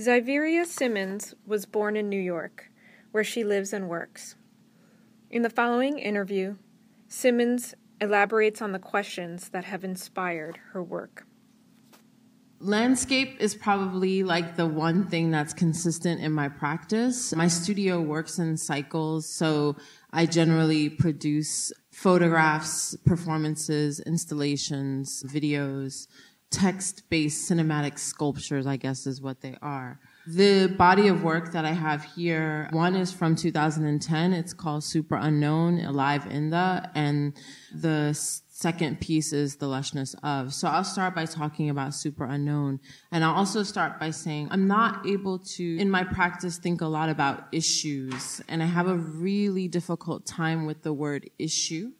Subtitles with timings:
[0.00, 2.70] Xaviera Simmons was born in New York,
[3.12, 4.34] where she lives and works.
[5.30, 6.56] In the following interview,
[7.06, 11.26] Simmons elaborates on the questions that have inspired her work.
[12.58, 17.32] Landscape is probably like the one thing that's consistent in my practice.
[17.34, 19.76] My studio works in cycles, so
[20.12, 26.08] I generally produce photographs, performances, installations, videos,
[26.50, 29.98] text based cinematic sculptures, I guess is what they are.
[30.26, 34.32] The body of work that I have here, one is from 2010.
[34.32, 37.34] It's called Super Unknown, Alive in the, and
[37.74, 40.54] the second piece is the lushness of.
[40.54, 42.80] So I'll start by talking about super unknown.
[43.12, 46.86] And I'll also start by saying I'm not able to, in my practice, think a
[46.86, 48.40] lot about issues.
[48.48, 51.92] And I have a really difficult time with the word issue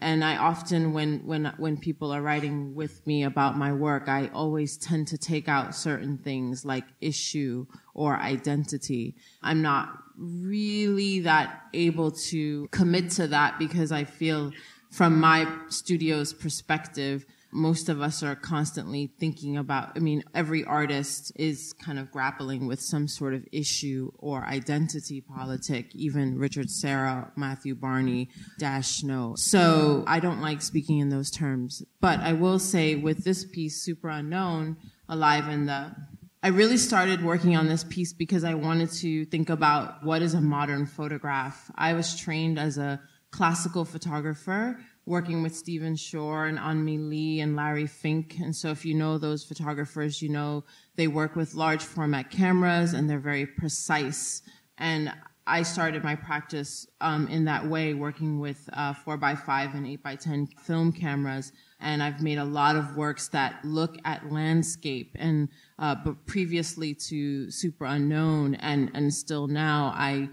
[0.00, 4.30] and I often, when, when, when people are writing with me about my work, I
[4.32, 9.16] always tend to take out certain things like issue or identity.
[9.42, 14.52] I'm not really that able to commit to that because I feel
[14.90, 21.32] from my studio's perspective, most of us are constantly thinking about i mean every artist
[21.36, 27.32] is kind of grappling with some sort of issue or identity politic even richard serra
[27.36, 32.58] matthew barney dash snow so i don't like speaking in those terms but i will
[32.58, 34.76] say with this piece super unknown
[35.08, 35.94] alive in the
[36.40, 40.34] I really started working on this piece because I wanted to think about what is
[40.34, 41.68] a modern photograph.
[41.74, 43.00] I was trained as a
[43.32, 48.36] classical photographer working with Stephen Shore and An-My Lê and Larry Fink.
[48.40, 50.64] And so if you know those photographers, you know
[50.96, 54.42] they work with large format cameras and they're very precise.
[54.76, 55.10] And
[55.46, 60.92] I started my practice um, in that way, working with uh, 4x5 and 8x10 film
[60.92, 61.52] cameras.
[61.80, 65.16] And I've made a lot of works that look at landscape.
[65.18, 65.48] And
[65.78, 70.28] uh, but previously to Super Unknown and, and still now, I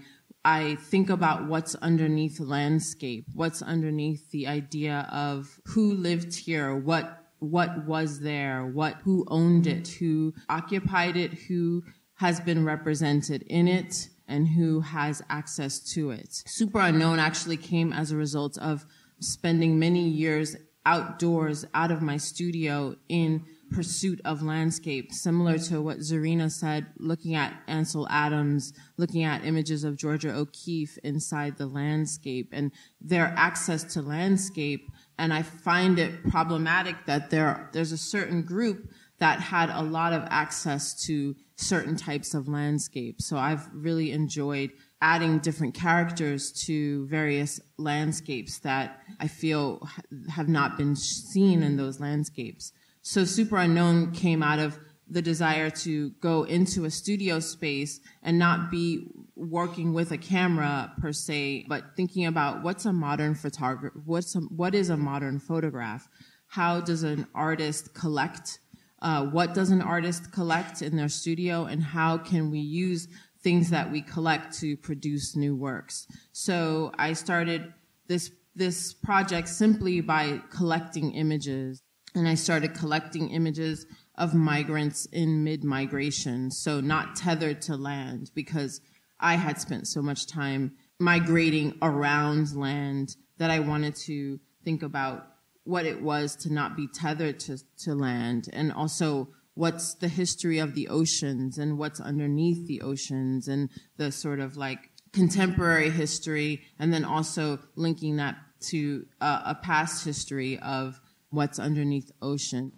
[0.46, 7.24] I think about what's underneath landscape, what's underneath the idea of who lived here, what
[7.40, 11.82] what was there, what who owned it, who occupied it, who
[12.14, 16.44] has been represented in it, and who has access to it.
[16.46, 18.86] Super Unknown actually came as a result of
[19.18, 20.54] spending many years
[20.86, 27.34] outdoors out of my studio in pursuit of landscape, similar to what Zarina said, looking
[27.34, 33.84] at Ansel Adams, looking at images of Georgia O'Keeffe inside the landscape and their access
[33.94, 34.90] to landscape.
[35.18, 40.12] And I find it problematic that there, there's a certain group that had a lot
[40.12, 43.20] of access to certain types of landscape.
[43.22, 49.86] So I've really enjoyed adding different characters to various landscapes that I feel
[50.28, 52.72] have not been seen in those landscapes.
[53.08, 58.36] So Super Unknown came out of the desire to go into a studio space and
[58.36, 59.06] not be
[59.36, 64.40] working with a camera per se, but thinking about what's a modern photograph, what's a,
[64.40, 66.08] what is a modern photograph?
[66.48, 68.58] How does an artist collect?
[69.00, 73.06] Uh, what does an artist collect in their studio, and how can we use
[73.40, 76.08] things that we collect to produce new works?
[76.32, 77.72] So I started
[78.08, 81.82] this this project simply by collecting images
[82.16, 88.30] and I started collecting images of migrants in mid migration, so not tethered to land
[88.34, 88.80] because
[89.20, 95.26] I had spent so much time migrating around land that I wanted to think about
[95.64, 100.58] what it was to not be tethered to, to land and also what's the history
[100.58, 106.62] of the oceans and what's underneath the oceans and the sort of like contemporary history
[106.78, 111.00] and then also linking that to uh, a past history of
[111.36, 112.72] what's underneath ocean.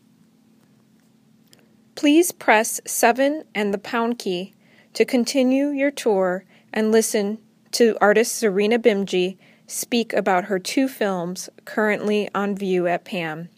[1.94, 4.54] Please press 7 and the pound key
[4.92, 7.38] to continue your tour and listen
[7.72, 13.48] to artist Zarina Bhimji speak about her two films currently on view at PAM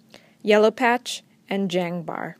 [0.42, 2.34] Yellow Patch and Jangbar.